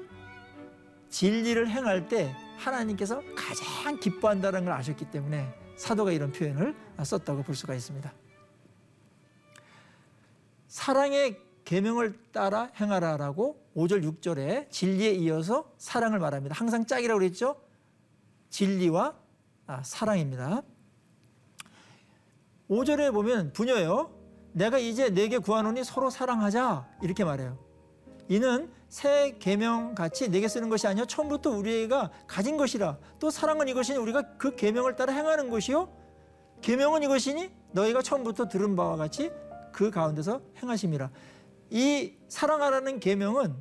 진리를 1.09 1.69
행할 1.69 2.07
때 2.07 2.35
하나님께서 2.57 3.21
가장 3.35 3.99
기뻐한다는 3.99 4.65
걸 4.65 4.73
아셨기 4.73 5.05
때문에 5.11 5.53
사도가 5.77 6.11
이런 6.11 6.31
표현을 6.31 6.75
썼다고 7.01 7.43
볼 7.43 7.55
수가 7.55 7.73
있습니다. 7.73 8.11
사랑의 10.67 11.39
계명을 11.69 12.17
따라 12.31 12.71
행하라라고 12.81 13.63
5절 13.75 14.03
6절에 14.03 14.71
진리에 14.71 15.11
이어서 15.11 15.71
사랑을 15.77 16.17
말합니다. 16.17 16.55
항상 16.57 16.87
짝이라고 16.87 17.19
그랬죠? 17.19 17.57
진리와 18.49 19.13
아, 19.67 19.83
사랑입니다. 19.83 20.63
5절에 22.71 23.13
보면 23.13 23.53
부녀요 23.53 24.09
내가 24.51 24.79
이제 24.79 25.11
내게 25.11 25.37
구하노니 25.37 25.83
서로 25.83 26.09
사랑하자 26.09 26.87
이렇게 27.03 27.23
말해요. 27.23 27.59
이는 28.29 28.71
새 28.87 29.35
계명 29.37 29.93
같이 29.93 30.27
내게 30.27 30.47
쓰는 30.47 30.69
것이 30.69 30.87
아니요 30.87 31.05
처음부터 31.05 31.51
우리가 31.51 32.09
가진 32.25 32.57
것이라 32.57 32.97
또 33.19 33.29
사랑은 33.29 33.67
이것이니 33.67 33.99
우리가 33.99 34.37
그 34.39 34.55
계명을 34.55 34.95
따라 34.95 35.13
행하는 35.13 35.51
것이요 35.51 35.87
계명은 36.61 37.03
이것이니 37.03 37.51
너희가 37.73 38.01
처음부터 38.01 38.47
들은 38.47 38.75
바와 38.75 38.97
같이 38.97 39.31
그 39.71 39.91
가운데서 39.91 40.41
행하심이라. 40.63 41.11
이 41.69 42.13
사랑하라는 42.27 42.99
계명은 42.99 43.55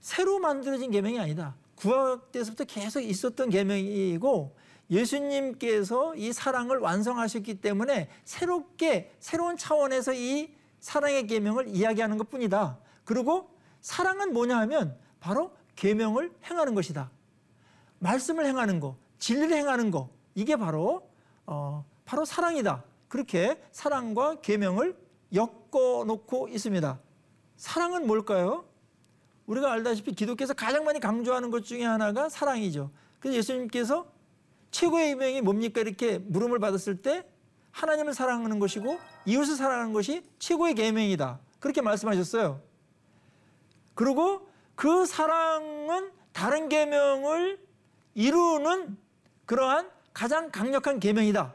새로 0.00 0.38
만들어진 0.38 0.90
계명이 0.90 1.18
아니다. 1.18 1.54
구약 1.76 2.32
때부터 2.32 2.64
계속 2.64 3.00
있었던 3.00 3.50
계명이고 3.50 4.56
예수님께서 4.90 6.14
이 6.16 6.32
사랑을 6.32 6.78
완성하셨기 6.78 7.60
때문에 7.60 8.08
새롭게 8.24 9.12
새로운 9.20 9.56
차원에서 9.56 10.12
이 10.12 10.54
사랑의 10.80 11.26
계명을 11.26 11.68
이야기하는 11.68 12.18
것뿐이다. 12.18 12.78
그리고 13.04 13.50
사랑은 13.80 14.32
뭐냐 14.32 14.58
하면 14.58 14.96
바로 15.20 15.52
계명을 15.76 16.32
행하는 16.44 16.74
것이다. 16.74 17.10
말씀을 18.00 18.44
행하는 18.46 18.80
거, 18.80 18.96
진리를 19.18 19.56
행하는 19.56 19.90
거 19.90 20.10
이게 20.34 20.56
바로 20.56 21.08
어, 21.46 21.84
바로 22.04 22.24
사랑이다. 22.24 22.84
그렇게 23.08 23.60
사랑과 23.72 24.40
계명을 24.40 24.96
엮어 25.34 26.04
놓고 26.04 26.48
있습니다. 26.48 26.98
사랑은 27.56 28.06
뭘까요? 28.06 28.64
우리가 29.46 29.72
알다시피 29.72 30.14
기독교에서 30.14 30.54
가장 30.54 30.84
많이 30.84 31.00
강조하는 31.00 31.50
것 31.50 31.64
중에 31.64 31.84
하나가 31.84 32.28
사랑이죠. 32.28 32.90
그래서 33.20 33.38
예수님께서 33.38 34.06
최고의 34.70 35.12
유명이 35.12 35.42
뭡니까? 35.42 35.80
이렇게 35.80 36.18
물음을 36.18 36.58
받았을 36.58 37.02
때 37.02 37.24
하나님을 37.70 38.14
사랑하는 38.14 38.58
것이고 38.58 38.98
이웃을 39.26 39.56
사랑하는 39.56 39.92
것이 39.92 40.22
최고의 40.38 40.74
계명이다. 40.74 41.38
그렇게 41.60 41.80
말씀하셨어요. 41.80 42.60
그리고 43.94 44.48
그 44.74 45.06
사랑은 45.06 46.10
다른 46.32 46.68
계명을 46.68 47.60
이루는 48.14 48.96
그러한 49.46 49.90
가장 50.12 50.50
강력한 50.50 51.00
계명이다. 51.00 51.54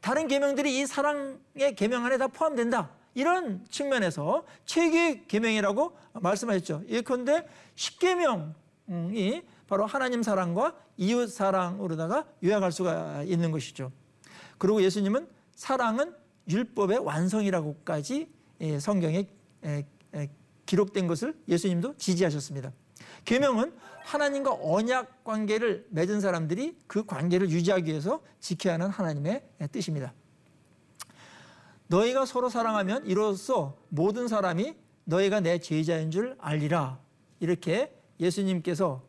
다른 0.00 0.28
계명들이 0.28 0.78
이 0.78 0.86
사랑의 0.86 1.74
계명 1.76 2.04
안에 2.04 2.18
다 2.18 2.28
포함된다. 2.28 2.90
이런 3.18 3.66
측면에서 3.68 4.44
최고의 4.64 5.24
계명이라고 5.26 5.96
말씀하셨죠. 6.12 6.84
예컨대 6.88 7.48
십계명이 7.74 9.42
바로 9.66 9.86
하나님 9.86 10.22
사랑과 10.22 10.76
이웃 10.96 11.26
사랑으로다가 11.26 12.26
요약할 12.44 12.70
수가 12.70 13.24
있는 13.24 13.50
것이죠. 13.50 13.90
그리고 14.56 14.80
예수님은 14.82 15.26
사랑은 15.56 16.14
율법의 16.48 16.98
완성이라고까지 16.98 18.30
예, 18.60 18.78
성경에 18.78 19.26
기록된 20.64 21.08
것을 21.08 21.36
예수님도 21.48 21.96
지지하셨습니다. 21.96 22.70
계명은 23.24 23.72
하나님과 24.04 24.58
언약 24.62 25.24
관계를 25.24 25.88
맺은 25.90 26.20
사람들이 26.20 26.78
그 26.86 27.04
관계를 27.04 27.50
유지하기 27.50 27.90
위해서 27.90 28.22
지켜야 28.38 28.74
하는 28.74 28.88
하나님의 28.88 29.42
뜻입니다. 29.72 30.14
너희가 31.88 32.26
서로 32.26 32.48
사랑하면 32.48 33.04
이로써 33.06 33.76
모든 33.88 34.28
사람이 34.28 34.74
너희가 35.04 35.40
내 35.40 35.58
제자인 35.58 36.10
줄 36.10 36.36
알리라. 36.38 36.98
이렇게 37.40 37.92
예수님께서 38.20 39.02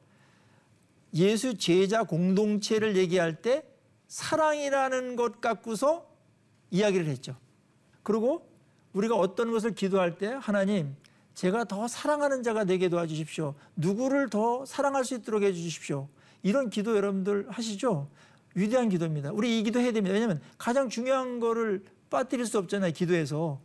예수 1.13 1.57
제자 1.57 2.03
공동체를 2.03 2.95
얘기할 2.95 3.41
때 3.41 3.65
사랑이라는 4.07 5.15
것 5.15 5.41
갖고서 5.41 6.07
이야기를 6.71 7.07
했죠. 7.07 7.35
그리고 8.03 8.47
우리가 8.93 9.15
어떤 9.15 9.51
것을 9.51 9.75
기도할 9.75 10.17
때 10.17 10.27
하나님 10.39 10.95
제가 11.33 11.65
더 11.65 11.87
사랑하는 11.87 12.43
자가 12.43 12.65
되게 12.65 12.89
도와주십시오. 12.89 13.55
누구를 13.75 14.29
더 14.29 14.65
사랑할 14.65 15.05
수 15.05 15.15
있도록 15.15 15.43
해주십시오. 15.43 16.07
이런 16.43 16.69
기도 16.69 16.95
여러분들 16.95 17.47
하시죠? 17.49 18.09
위대한 18.55 18.89
기도입니다. 18.89 19.31
우리 19.31 19.59
이 19.59 19.63
기도 19.63 19.79
해야 19.79 19.91
됩니다. 19.91 20.13
왜냐하면 20.13 20.41
가장 20.57 20.89
중요한 20.89 21.39
거를 21.39 21.83
빠뜨릴 22.09 22.45
수 22.45 22.57
없잖아요. 22.57 22.91
기도에서. 22.91 23.61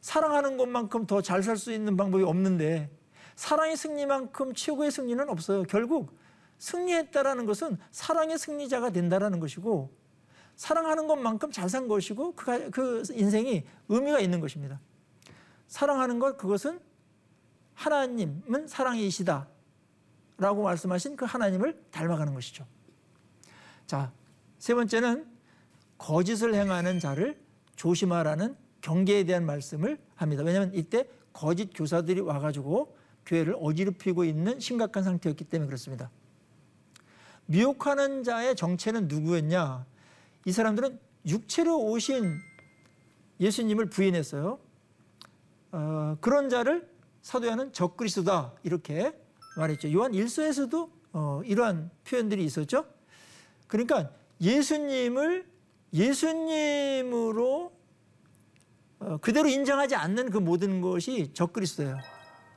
사랑하는 0.00 0.56
것만큼 0.56 1.06
더 1.06 1.20
잘 1.22 1.42
살 1.42 1.56
수 1.56 1.72
있는 1.72 1.96
방법이 1.96 2.24
없는데 2.24 2.90
사랑의 3.36 3.76
승리만큼 3.76 4.54
최고의 4.54 4.90
승리는 4.90 5.28
없어요. 5.28 5.62
결국 5.64 6.18
승리했다라는 6.58 7.46
것은 7.46 7.78
사랑의 7.90 8.38
승리자가 8.38 8.90
된다라는 8.90 9.40
것이고 9.40 9.92
사랑하는 10.56 11.06
것만큼 11.06 11.50
잘 11.50 11.68
산 11.68 11.88
것이고 11.88 12.34
그, 12.34 12.70
그 12.70 13.02
인생이 13.12 13.64
의미가 13.88 14.20
있는 14.20 14.40
것입니다. 14.40 14.80
사랑하는 15.68 16.18
것 16.18 16.36
그것은 16.36 16.80
하나님은 17.74 18.68
사랑이시다 18.68 19.48
라고 20.38 20.62
말씀하신 20.62 21.16
그 21.16 21.24
하나님을 21.24 21.84
닮아가는 21.90 22.34
것이죠. 22.34 22.66
자, 23.86 24.12
세 24.58 24.74
번째는 24.74 25.26
거짓을 25.98 26.54
행하는 26.54 26.98
자를 27.00 27.40
조심하라는 27.76 28.56
경계에 28.80 29.24
대한 29.24 29.46
말씀을 29.46 29.98
합니다. 30.14 30.42
왜냐하면 30.42 30.74
이때 30.74 31.08
거짓 31.32 31.70
교사들이 31.74 32.20
와가지고 32.20 32.96
교회를 33.26 33.56
어지럽히고 33.60 34.24
있는 34.24 34.60
심각한 34.60 35.02
상태였기 35.02 35.44
때문에 35.44 35.66
그렇습니다. 35.66 36.10
미혹하는 37.46 38.24
자의 38.24 38.54
정체는 38.56 39.08
누구였냐? 39.08 39.86
이 40.44 40.52
사람들은 40.52 40.98
육체로 41.26 41.78
오신 41.78 42.38
예수님을 43.40 43.90
부인했어요. 43.90 44.58
어, 45.72 46.16
그런 46.20 46.48
자를 46.48 46.88
사도야는 47.22 47.72
적그리스도다 47.72 48.54
이렇게 48.62 49.16
말했죠. 49.56 49.92
요한 49.92 50.12
1서에서도 50.12 50.90
어, 51.12 51.42
이러한 51.44 51.90
표현들이 52.04 52.44
있었죠. 52.44 52.86
그러니까 53.68 54.10
예수님을 54.40 55.46
예수님으로 55.92 57.72
어, 59.00 59.16
그대로 59.18 59.48
인정하지 59.48 59.94
않는 59.96 60.30
그 60.30 60.38
모든 60.38 60.80
것이 60.80 61.30
적그리스도예요. 61.34 61.96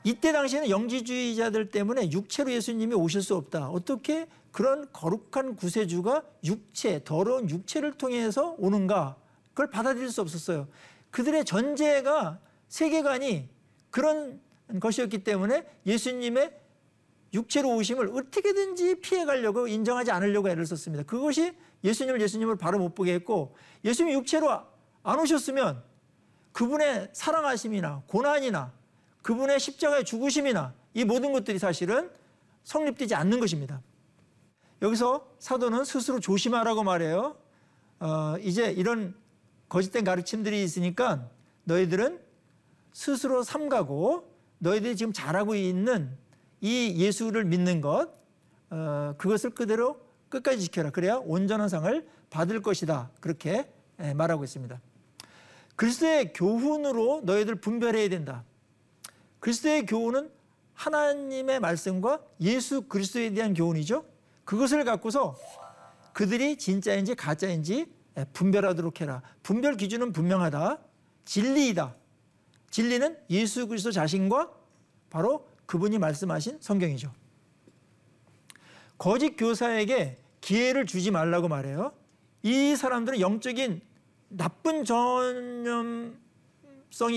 이때 0.03 0.31
당시에는 0.31 0.69
영지주의자들 0.69 1.71
때문에 1.71 2.11
육체로 2.11 2.51
예수님이 2.51 2.93
오실 2.93 3.23
수 3.23 3.35
없다. 3.35 3.69
어떻게 3.69 4.27
그런 4.51 4.87
거룩한 4.93 5.55
구세주가 5.55 6.23
육체, 6.43 7.03
더러운 7.03 7.49
육체를 7.49 7.97
통해서 7.97 8.55
오는가? 8.59 9.17
그걸 9.49 9.71
받아들일 9.71 10.11
수 10.11 10.21
없었어요. 10.21 10.67
그들의 11.09 11.45
전제가 11.45 12.39
세계관이 12.69 13.49
그런 13.89 14.39
것이었기 14.79 15.23
때문에 15.23 15.65
예수님의 15.87 16.53
육체로 17.33 17.75
오심을 17.75 18.11
어떻게든지 18.15 18.95
피해가려고 19.01 19.67
인정하지 19.67 20.11
않으려고 20.11 20.49
애를 20.49 20.65
썼습니다. 20.65 21.03
그것이 21.03 21.53
예수님을 21.85 22.19
예수님을 22.21 22.57
바로 22.57 22.79
못 22.79 22.95
보게 22.95 23.13
했고 23.13 23.55
예수님이 23.85 24.15
육체로 24.15 24.51
안 25.03 25.19
오셨으면 25.19 25.81
그분의 26.51 27.09
사랑하심이나 27.13 28.03
고난이나 28.07 28.73
그분의 29.21 29.59
십자가의 29.59 30.03
죽으심이나 30.05 30.73
이 30.93 31.05
모든 31.05 31.31
것들이 31.31 31.59
사실은 31.59 32.09
성립되지 32.63 33.15
않는 33.15 33.39
것입니다. 33.39 33.81
여기서 34.81 35.27
사도는 35.39 35.85
스스로 35.85 36.19
조심하라고 36.19 36.83
말해요. 36.83 37.37
어, 37.99 38.35
이제 38.41 38.71
이런 38.71 39.15
거짓된 39.69 40.03
가르침들이 40.03 40.63
있으니까 40.63 41.29
너희들은 41.63 42.19
스스로 42.91 43.43
삼가고 43.43 44.31
너희들이 44.59 44.95
지금 44.95 45.13
잘하고 45.13 45.55
있는 45.55 46.15
이 46.61 46.95
예수를 46.97 47.45
믿는 47.45 47.81
것, 47.81 48.09
어, 48.69 49.13
그것을 49.17 49.51
그대로 49.51 50.04
끝까지 50.35 50.61
지켜라. 50.61 50.89
그래야 50.89 51.15
온전한 51.17 51.69
상을 51.69 52.07
받을 52.29 52.61
것이다. 52.61 53.11
그렇게 53.21 53.71
예, 54.01 54.13
말하고 54.13 54.43
있습니다. 54.43 54.79
그리스도의 55.75 56.33
교훈으로 56.33 57.21
너희들 57.23 57.55
분별해야 57.55 58.09
된다. 58.09 58.43
그리스도의 59.39 59.85
교훈은 59.85 60.29
하나님의 60.73 61.59
말씀과 61.59 62.21
예수 62.41 62.83
그리스도에 62.83 63.31
대한 63.33 63.53
교훈이죠. 63.53 64.05
그것을 64.43 64.83
갖고서 64.83 65.37
그들이 66.13 66.57
진짜인지 66.57 67.15
가짜인지 67.15 67.85
예, 68.17 68.25
분별하도록 68.33 69.01
해라. 69.01 69.21
분별 69.43 69.75
기준은 69.77 70.11
분명하다. 70.11 70.79
진리이다. 71.25 71.95
진리는 72.69 73.17
예수 73.29 73.67
그리스도 73.67 73.91
자신과 73.91 74.51
바로 75.09 75.47
그분이 75.65 75.97
말씀하신 75.97 76.57
성경이죠. 76.61 77.11
거짓 78.97 79.35
교사에게 79.35 80.17
기회를 80.45 80.85
주지 80.85 81.09
말라고 81.09 81.47
말해요. 81.47 81.91
이 82.43 82.75
사람들은 82.75 83.19
영적인 83.19 83.81
나쁜 84.27 84.85
전염성이 84.85 86.13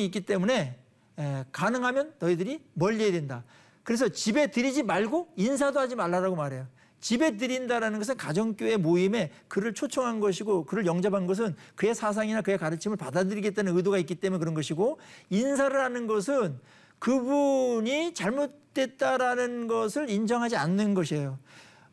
있기 0.06 0.22
때문에 0.22 0.78
에, 1.18 1.44
가능하면 1.52 2.14
너희들이 2.20 2.62
멀리 2.72 3.04
해야 3.04 3.12
된다. 3.12 3.44
그래서 3.82 4.08
집에 4.08 4.46
들이지 4.46 4.82
말고 4.82 5.28
인사도 5.36 5.78
하지 5.78 5.94
말라고 5.94 6.36
말해요. 6.36 6.66
집에 7.00 7.36
드린다라는 7.36 7.98
것은 7.98 8.16
가정교회 8.16 8.78
모임에 8.78 9.30
그를 9.46 9.74
초청한 9.74 10.20
것이고 10.20 10.64
그를 10.64 10.86
영접한 10.86 11.26
것은 11.26 11.54
그의 11.74 11.94
사상이나 11.94 12.40
그의 12.40 12.56
가르침을 12.56 12.96
받아들이겠다는 12.96 13.76
의도가 13.76 13.98
있기 13.98 14.14
때문에 14.14 14.38
그런 14.38 14.54
것이고 14.54 15.00
인사를 15.28 15.78
하는 15.78 16.06
것은 16.06 16.58
그분이 16.98 18.14
잘못됐다라는 18.14 19.66
것을 19.66 20.08
인정하지 20.08 20.56
않는 20.56 20.94
것이에요. 20.94 21.38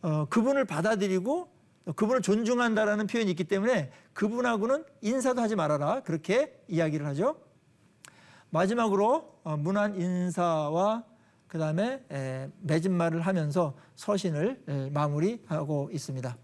어, 0.01 0.25
그분을 0.29 0.65
받아들이고 0.65 1.49
그분을 1.95 2.21
존중한다라는 2.21 3.07
표현이 3.07 3.29
있기 3.31 3.43
때문에 3.43 3.91
그분하고는 4.13 4.85
인사도 5.01 5.41
하지 5.41 5.55
말아라 5.55 6.01
그렇게 6.01 6.59
이야기를 6.67 7.05
하죠. 7.07 7.39
마지막으로 8.49 9.39
어, 9.43 9.57
문안 9.57 9.95
인사와 9.99 11.03
그 11.47 11.59
다음에 11.59 12.03
맺은 12.61 12.91
말을 12.91 13.21
하면서 13.21 13.75
서신을 13.95 14.89
마무리하고 14.91 15.89
있습니다. 15.93 16.35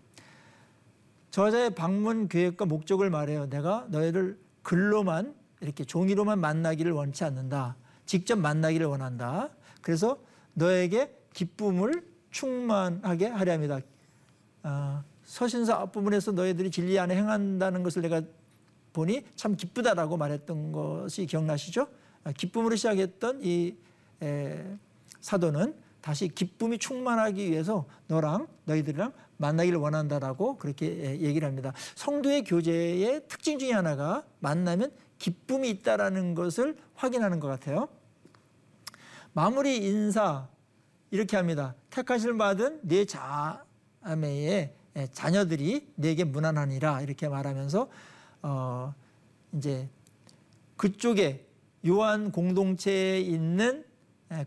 저자의 1.31 1.71
방문 1.71 2.29
계획과 2.29 2.65
목적을 2.65 3.09
말해요. 3.09 3.49
내가 3.49 3.87
너희를 3.89 4.39
글로만 4.61 5.35
이렇게 5.59 5.83
종이로만 5.83 6.39
만나기를 6.39 6.91
원치 6.91 7.23
않는다. 7.23 7.75
직접 8.05 8.37
만나기를 8.37 8.85
원한다. 8.85 9.49
그래서 9.81 10.19
너에게 10.53 11.17
기쁨을 11.33 12.10
충만하게 12.31 13.27
하려 13.27 13.53
합니다. 13.53 13.79
어, 14.63 15.03
서신서 15.23 15.73
앞부분에서 15.73 16.31
너희들이 16.31 16.71
진리 16.71 16.97
안에 16.99 17.15
행한다는 17.15 17.83
것을 17.83 18.01
내가 18.01 18.21
보니 18.93 19.23
참 19.35 19.55
기쁘다라고 19.55 20.17
말했던 20.17 20.71
것이 20.71 21.25
기억나시죠? 21.25 21.87
아, 22.23 22.31
기쁨으로 22.31 22.75
시작했던 22.75 23.39
이 23.43 23.75
에, 24.21 24.65
사도는 25.21 25.75
다시 26.01 26.27
기쁨이 26.27 26.77
충만하기 26.77 27.49
위해서 27.49 27.85
너랑 28.07 28.47
너희들이랑 28.65 29.13
만나기를 29.37 29.79
원한다라고 29.79 30.57
그렇게 30.57 31.19
얘기를 31.21 31.47
합니다. 31.47 31.73
성도의 31.95 32.43
교제의 32.43 33.23
특징 33.27 33.57
중에 33.57 33.71
하나가 33.71 34.23
만나면 34.39 34.91
기쁨이 35.17 35.69
있다라는 35.69 36.35
것을 36.35 36.75
확인하는 36.95 37.39
것 37.39 37.47
같아요. 37.47 37.87
마무리 39.33 39.77
인사 39.77 40.47
이렇게 41.11 41.35
합니다. 41.37 41.75
택하실 41.89 42.37
받은 42.37 42.79
네 42.83 43.05
자매의 43.05 44.73
자녀들이 45.11 45.91
네게 45.95 46.23
무난하니라 46.23 47.01
이렇게 47.01 47.27
말하면서 47.27 47.89
어 48.43 48.93
이제 49.53 49.89
그쪽에 50.77 51.45
요한 51.85 52.31
공동체에 52.31 53.19
있는 53.19 53.85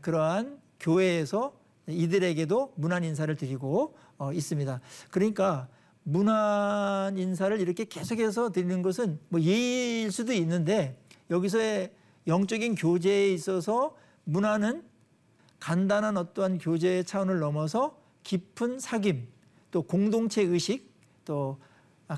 그러한 0.00 0.59
교회에서 0.81 1.55
이들에게도 1.87 2.72
문안 2.77 3.05
인사를 3.05 3.35
드리고 3.37 3.94
어, 4.16 4.33
있습니다. 4.33 4.81
그러니까 5.11 5.68
문안 6.03 7.18
인사를 7.18 7.61
이렇게 7.61 7.85
계속해서 7.85 8.53
드리는 8.53 8.81
것은 8.83 9.18
뭐 9.29 9.40
예의일 9.40 10.12
수도 10.12 10.33
있는데 10.33 10.98
여기서의 11.31 11.92
영적인 12.27 12.74
교제에 12.74 13.33
있어서 13.33 13.96
문안은 14.24 14.83
간단한 15.64 16.18
어떠한 16.18 16.59
교제의 16.59 17.07
차원을 17.07 17.38
넘어서 17.38 17.98
깊은 18.22 18.77
사귐, 18.77 19.24
또 19.70 19.81
공동체 19.81 20.42
의식, 20.42 20.92
또 21.24 21.59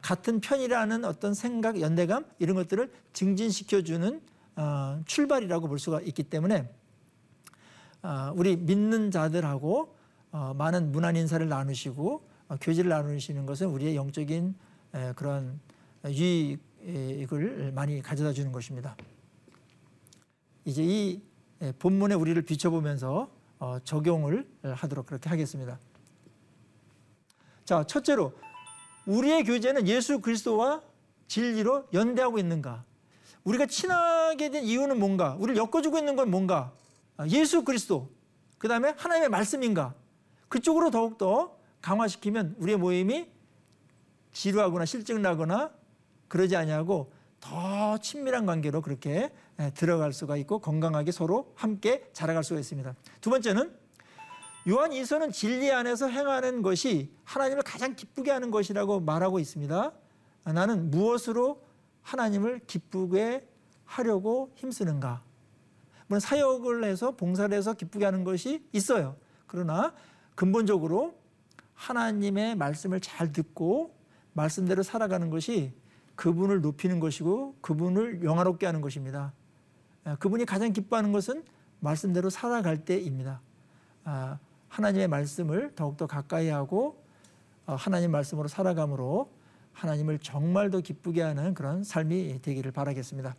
같은 0.02 0.40
편이라는 0.40 1.04
어떤 1.04 1.32
생각, 1.32 1.80
연대감 1.80 2.24
이런 2.40 2.56
것들을 2.56 2.90
증진시켜주는 3.12 4.20
어, 4.56 5.00
출발이라고 5.06 5.68
볼 5.68 5.78
수가 5.78 6.00
있기 6.00 6.24
때문에 6.24 6.68
어, 8.02 8.32
우리 8.34 8.56
믿는 8.56 9.12
자들하고 9.12 9.94
어, 10.32 10.52
많은 10.58 10.90
문안 10.90 11.14
인사를 11.14 11.48
나누시고 11.48 12.28
교제를 12.60 12.88
나누시는 12.88 13.46
것은 13.46 13.68
우리의 13.68 13.94
영적인 13.94 14.56
그런 15.14 15.60
유익을 16.04 17.70
많이 17.76 18.02
가져다 18.02 18.32
주는 18.32 18.50
것입니다. 18.50 18.96
이제 20.64 20.82
이 20.84 21.22
본문에 21.78 22.14
우리를 22.14 22.40
비춰보면서 22.42 23.35
적용을 23.84 24.48
하도록 24.62 25.06
그렇게 25.06 25.28
하겠습니다. 25.28 25.78
자, 27.64 27.84
첫째로 27.84 28.32
우리의 29.06 29.44
교제는 29.44 29.88
예수 29.88 30.20
그리스도와 30.20 30.82
진리로 31.28 31.86
연대하고 31.92 32.38
있는가? 32.38 32.84
우리가 33.44 33.66
친하게 33.66 34.50
된 34.50 34.64
이유는 34.64 34.98
뭔가? 34.98 35.36
우리를 35.38 35.56
엮어주고 35.56 35.98
있는 35.98 36.16
건 36.16 36.30
뭔가? 36.30 36.72
아, 37.16 37.26
예수 37.28 37.64
그리스도. 37.64 38.10
그 38.58 38.68
다음에 38.68 38.94
하나님의 38.96 39.28
말씀인가? 39.28 39.94
그쪽으로 40.48 40.90
더욱더 40.90 41.56
강화시키면 41.80 42.56
우리의 42.58 42.78
모임이 42.78 43.30
지루하거나 44.32 44.84
실증나거나 44.84 45.72
그러지 46.28 46.56
아니하고 46.56 47.12
더 47.48 47.98
친밀한 47.98 48.44
관계로 48.44 48.82
그렇게 48.82 49.30
들어갈 49.74 50.12
수가 50.12 50.36
있고 50.38 50.58
건강하게 50.58 51.12
서로 51.12 51.52
함께 51.54 52.08
자라갈 52.12 52.42
수가 52.42 52.58
있습니다. 52.58 52.94
두 53.20 53.30
번째는 53.30 53.72
요한 54.68 54.92
이서는 54.92 55.30
진리 55.30 55.70
안에서 55.70 56.08
행하는 56.08 56.60
것이 56.62 57.12
하나님을 57.22 57.62
가장 57.62 57.94
기쁘게 57.94 58.32
하는 58.32 58.50
것이라고 58.50 58.98
말하고 59.00 59.38
있습니다. 59.38 59.92
아, 60.44 60.52
나는 60.52 60.90
무엇으로 60.90 61.62
하나님을 62.02 62.62
기쁘게 62.66 63.46
하려고 63.84 64.50
힘쓰는가? 64.56 65.22
물론 66.08 66.18
사역을 66.18 66.84
해서 66.84 67.12
봉사를 67.12 67.56
해서 67.56 67.74
기쁘게 67.74 68.04
하는 68.04 68.24
것이 68.24 68.66
있어요. 68.72 69.16
그러나 69.46 69.94
근본적으로 70.34 71.16
하나님의 71.74 72.56
말씀을 72.56 73.00
잘 73.00 73.30
듣고 73.30 73.94
말씀대로 74.32 74.82
살아가는 74.82 75.30
것이 75.30 75.72
그분을 76.16 76.60
높이는 76.60 76.98
것이고 76.98 77.56
그분을 77.60 78.24
영화롭게 78.24 78.66
하는 78.66 78.80
것입니다. 78.80 79.32
아, 80.04 80.16
그분이 80.16 80.44
가장 80.46 80.72
기뻐하는 80.72 81.12
것은 81.12 81.44
말씀대로 81.80 82.30
살아갈 82.30 82.84
때입니다. 82.84 83.40
아, 84.04 84.38
하나님의 84.68 85.08
말씀을 85.08 85.72
더욱더 85.74 86.06
가까이 86.06 86.48
하고 86.48 87.02
어, 87.66 87.74
하나님 87.74 88.10
말씀으로 88.10 88.48
살아감으로 88.48 89.30
하나님을 89.72 90.18
정말 90.20 90.70
더 90.70 90.80
기쁘게 90.80 91.22
하는 91.22 91.54
그런 91.54 91.84
삶이 91.84 92.40
되기를 92.40 92.72
바라겠습니다. 92.72 93.36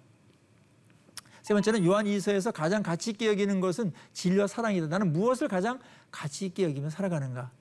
세 1.42 1.54
번째는 1.54 1.86
요한 1.86 2.06
이서에서 2.06 2.52
가장 2.52 2.84
가치 2.84 3.12
있게 3.12 3.28
여기는 3.28 3.62
것은 3.62 3.94
진리와 4.14 4.48
사랑이다. 4.48 4.88
나는 4.88 5.14
무엇을 5.14 5.48
가장 5.48 5.80
가치 6.12 6.46
있게 6.46 6.64
여기며 6.64 6.90
살아가는가? 6.90 7.52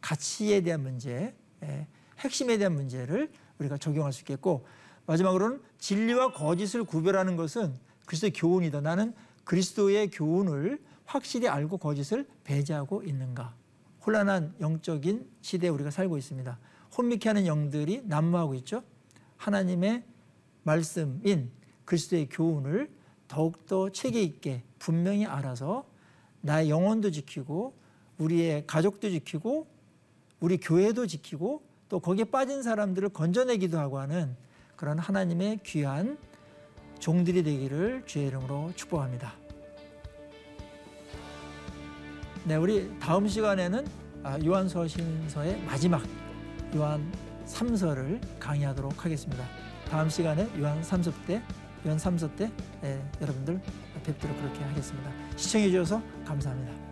가치에 0.00 0.60
대한 0.60 0.82
문제, 0.82 1.34
예, 1.64 1.86
핵심에 2.20 2.56
대한 2.56 2.74
문제를 2.74 3.30
우리가 3.62 3.78
적용할 3.78 4.12
수 4.12 4.20
있겠고 4.22 4.66
마지막으로는 5.06 5.60
진리와 5.78 6.32
거짓을 6.32 6.84
구별하는 6.84 7.36
것은 7.36 7.74
그리스도의 8.06 8.32
교훈이다. 8.32 8.80
나는 8.80 9.14
그리스도의 9.44 10.10
교훈을 10.10 10.80
확실히 11.04 11.48
알고 11.48 11.78
거짓을 11.78 12.26
배제하고 12.44 13.02
있는가? 13.02 13.54
혼란한 14.04 14.54
영적인 14.60 15.28
시대에 15.40 15.70
우리가 15.70 15.90
살고 15.90 16.18
있습니다. 16.18 16.58
혼미케 16.96 17.28
하는 17.28 17.46
영들이 17.46 18.02
난무하고 18.04 18.54
있죠. 18.56 18.82
하나님의 19.36 20.04
말씀인 20.62 21.50
그리스도의 21.84 22.28
교훈을 22.28 22.90
더욱더 23.28 23.90
체계 23.90 24.22
있게 24.22 24.62
분명히 24.78 25.26
알아서 25.26 25.84
나의 26.40 26.70
영혼도 26.70 27.10
지키고 27.10 27.74
우리의 28.18 28.66
가족도 28.66 29.10
지키고 29.10 29.66
우리 30.40 30.58
교회도 30.58 31.06
지키고 31.06 31.62
또 31.92 32.00
거기에 32.00 32.24
빠진 32.24 32.62
사람들을 32.62 33.10
건져내기도 33.10 33.78
하고 33.78 33.98
하는 33.98 34.34
그런 34.76 34.98
하나님의 34.98 35.60
귀한 35.62 36.16
종들이 36.98 37.42
되기를 37.42 38.04
주의 38.06 38.28
이름으로 38.28 38.72
축복합니다. 38.74 39.34
네, 42.44 42.56
우리 42.56 42.90
다음 42.98 43.28
시간에는 43.28 43.86
아, 44.22 44.38
요한서신서의 44.42 45.64
마지막 45.66 46.02
요한 46.74 47.12
3서를 47.44 48.18
강의하도록 48.40 49.04
하겠습니다. 49.04 49.44
다음 49.90 50.08
시간에 50.08 50.48
요한 50.58 50.80
3서 50.80 51.12
때, 51.26 51.42
요한 51.84 51.98
3서 51.98 52.34
때 52.36 52.50
예, 52.84 53.04
여러분들 53.20 53.60
뵙도록 54.02 54.34
그렇게 54.38 54.60
하겠습니다. 54.60 55.10
시청해 55.36 55.68
주셔서 55.68 56.02
감사합니다. 56.24 56.91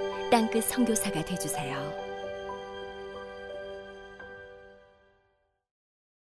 땅끝 0.31 0.63
선교사가 0.63 1.25
되주세요. 1.25 2.10